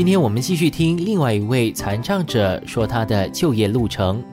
[0.00, 4.24] 今天我们继续听另外一位残障者说他的就业路程。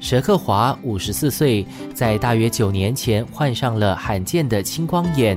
[0.00, 5.36] 佘克华五十四岁，在大约九年前患上了罕见的青光眼，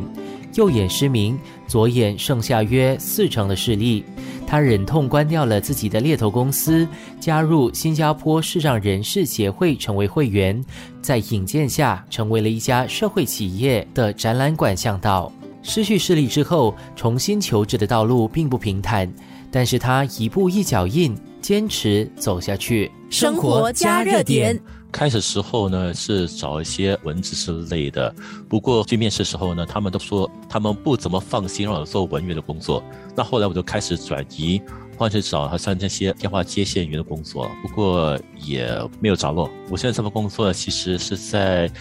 [0.53, 4.05] 右眼失明，左眼剩下约四成的视力。
[4.45, 6.87] 他忍痛关掉了自己的猎头公司，
[7.19, 10.63] 加入新加坡视障人士协会成为会员，
[11.01, 15.33] 在引荐下成为了一家社会企业的展览馆向导。
[15.63, 19.11] 失去视力之后，重新求职的道路并不平坦，
[19.51, 22.91] 但是他一步一脚印，坚持走下去。
[23.09, 24.59] 生活加热点。
[24.91, 28.13] 开始时候呢是找一些文字之类的，
[28.47, 32.83] 不过去面试时候呢，他们都说他们不怎么放心让我做文员的工作。
[33.15, 34.59] 那后来我就开始转移，
[34.97, 38.67] 换去找好像那些电话接线员的工作，不过也
[38.99, 39.47] 没有着落。
[39.69, 41.71] 我现在这份工作其实是在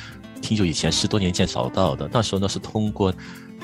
[0.43, 3.13] 挺久以前，十多年前找到的，那时候呢是通过。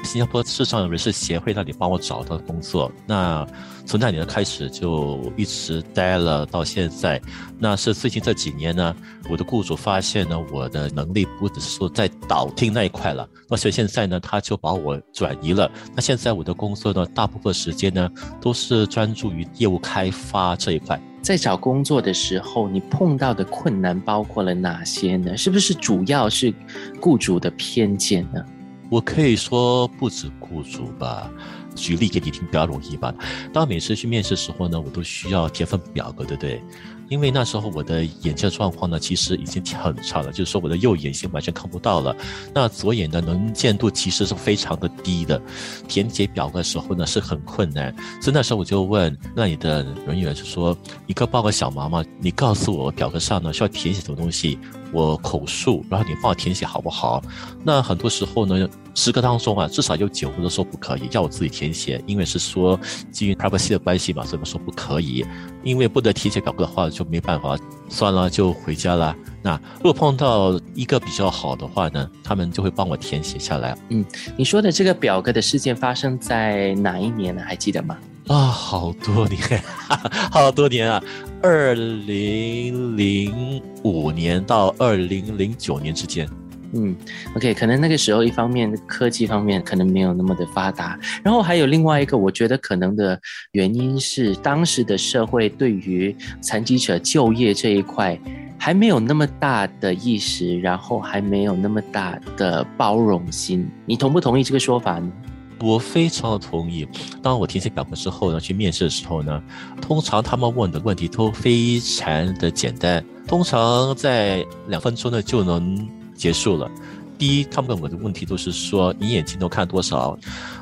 [0.05, 3.45] 新加坡市场人士协会那里帮我找到工作，那
[3.87, 7.21] 从那年开始就一直待了到现在。
[7.59, 8.95] 那是最近这几年呢，
[9.29, 15.71] 我的雇主发现呢，我的能力不只是说在导听那一块了，那所以现在呢，他就把我转移了。
[15.95, 18.09] 那现在我的工作呢，大部分时间呢
[18.41, 21.01] 都是专注于业务开发这一块。
[21.23, 25.35] 在找工作的时候，你碰到的困难包括了哪些呢？
[25.35, 26.53] 是不是主要是
[27.01, 28.45] 雇主的偏见呢？
[28.91, 31.31] 我可以说不止雇主吧，
[31.75, 33.13] 举例给你听比较容易吧。
[33.53, 36.63] 当每次去面试时候呢，我都需要填份表格，对不对？
[37.09, 42.17] 因为那时候我的眼睛状况呢，其实已经很差了，就是说我的右眼已经完全看不到了。
[42.53, 45.41] 那左眼的能见度其实是非常的低的，
[45.87, 47.95] 填写表格的时候呢是很困难。
[48.21, 52.05] 所以那时候我就问那里的人员，就说：“你可以帮个小忙吗？
[52.21, 54.59] 你告诉我表格上呢需要填写什么东西，
[54.93, 57.23] 我口述，然后你帮我填写好不好？”
[57.63, 62.79] 那很多时候呢，十个当中啊，至少有九个都说不可以，要我自己填写，因为是说
[63.11, 65.25] 基于 privacy 的关系嘛，所以说不可以。
[65.63, 69.17] 因为不得填写表格的话，就没办法，算了，就回家了。
[69.43, 73.77] 那如果碰到一个比较好的话呢，他们就会帮我填写下来。
[73.89, 74.05] 嗯，
[74.37, 77.43] 你说的这个表格的事件发生在哪一年呢？
[77.47, 77.97] 还记得吗？
[78.27, 79.41] 啊，好多年，
[80.31, 81.03] 好多年啊，
[81.43, 86.29] 二零零五年到二零零九年之间。
[86.77, 86.97] 嗯
[87.37, 93.17] ，OK，可能那个时候一方面科技方面可能没有那么的发达，然后还有另外一个，我觉得可能的
[93.53, 98.19] 原因是当时的社会对于残疾者就业这一块
[98.59, 103.71] 还没有那么大的意识，然后还没有那么大的包容心。
[103.87, 105.13] 你同不同意这个说法呢？
[105.61, 106.85] 我非常同意。
[107.23, 109.41] 当我填写表格之后呢，去面试的时候呢，
[109.81, 115.89] 通常他们问的问题都非常的简单，通常在两分钟呢就能。
[116.15, 116.71] 结束了。
[117.17, 120.19] 第一，他们问我的问题都是说你眼睛都看多少。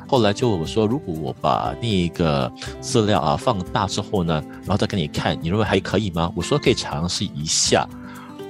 [0.07, 6.31] 后来就我说，如果我把那个资料啊放大之后呢，然后再给你看，你认为还可以吗？
[6.35, 7.87] 我说可以尝试一下。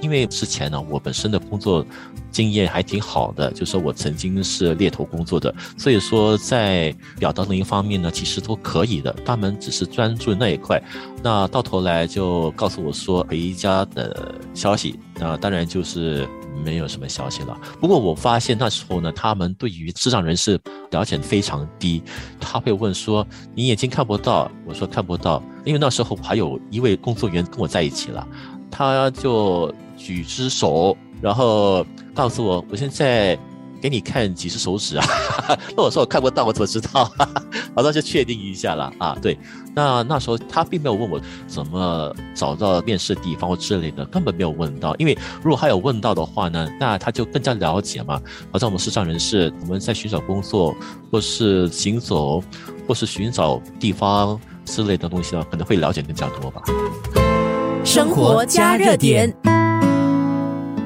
[0.02, 1.82] 因为之前呢，我本身的工作
[2.30, 9.10] 经验还挺好的，就是我曾经是猎头工作的，所以说在表达能力方面呢，其实都可以的。
[9.24, 10.78] 他们只是专注那一块，
[11.22, 16.28] 那到头来就告诉我说回家的消息，那当然就是
[16.62, 17.58] 没有什么消息了。
[17.80, 20.60] 不过我发现那时候呢，他们对于智障人士
[20.90, 22.02] 了解非常低，
[22.38, 28.26] 他会问说你眼睛看不到，我说看不到，因为那时候还有一位工作人员跟我在一起了，
[28.70, 29.74] 他就。
[29.96, 33.38] 举只手，然后告诉我，我现在
[33.84, 35.04] 给你看几只手指啊？
[35.76, 37.04] 那我说我看不到，我怎么知道？
[37.76, 39.14] 好，那就确定一下了啊。
[39.20, 39.38] 对，
[39.74, 44.96] 那那时候他并没有问我怎么找到面试地方或之类的，根本没有问到。
[44.96, 48.18] 因为如果他有问到的话呢，那他就更加了解嘛。
[48.50, 50.74] 好像我们视障人士，我们在寻找工作，
[51.12, 52.42] 或是行走，
[52.88, 56.62] 或是寻找地方之类的东西呢，可能会了解更加多吧。
[57.84, 59.30] 生活加热点。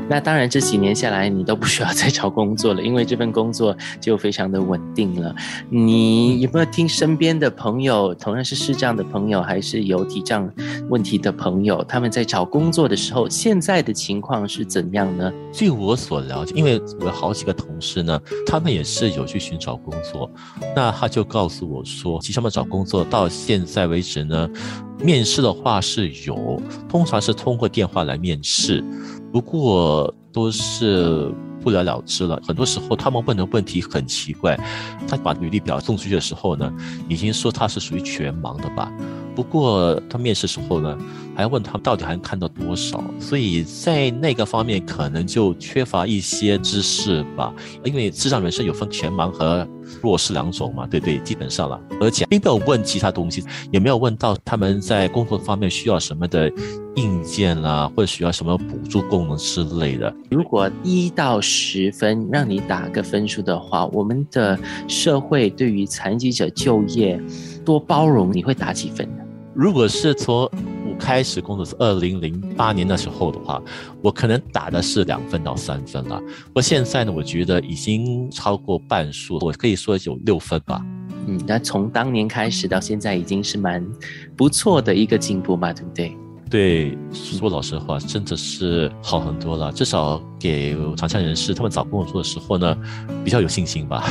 [0.09, 5.35] 那当然，这几年下来，你都不需要再找工作了，因为这份工作就非常的稳定了。
[5.69, 10.51] 你有没有听身边的朋友，同样是视障的朋友，还是有体障
[10.89, 15.31] 问题的朋友，他们在找工作的时候，现在的情况是怎样呢？
[15.53, 20.31] 据我所了解，因为我有好几个同事呢，他们也是有去寻找工作，
[20.75, 24.49] 那他就告诉我说，其实他们找工作到现在为止呢，
[25.01, 28.85] 面试的话是有，通常是通过电话来面试。
[29.33, 32.41] 不过都是不了了之了。
[32.47, 34.59] 很多时候他们问的问题很奇怪，
[35.07, 36.73] 他把履历表送出去的时候呢，
[37.09, 38.93] 已经说他是属于全盲的吧。
[39.37, 40.99] 不过他面试时候呢，
[41.37, 47.53] 还要问他到底还能看到多少，所以在那个方面可能就缺乏一些知识吧。
[47.85, 49.65] 因为智障人士有分全盲和
[50.03, 51.81] 弱势两种嘛，对对，基本上了。
[52.01, 56.51] 而且并没有问其他东西，也没有问到他们在工作方面需要什么的
[56.97, 60.15] 硬件啦，或者需要什么补助功能之类的。
[60.31, 67.21] 如果一到十分让你打个分数的话，我们的社会对于残疾者就业
[67.65, 69.25] 多包容，你会打几分呢？
[69.55, 70.49] 如果是从
[70.99, 73.63] 开始工作是二零零八年那时候的话，
[74.03, 76.21] 我可能打的是两分到三分了。
[76.55, 80.85] 我现在呢，我觉得已经超过半数，我可以说有六分吧。
[81.27, 83.87] 嗯，那从当年开始到现在，已经是蛮
[84.37, 86.17] 不错的一个进步嘛，对不对？
[86.51, 89.71] 对，说老实话，真的是好很多了。
[89.71, 92.77] 至少给残障人士他们找工作的时候呢，
[93.23, 94.03] 比较有信心吧。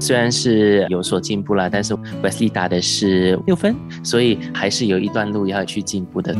[0.00, 6.34] 虽然是有所进步了，但是 Wesley 打的是六分，所以还是有一段路要去进步的。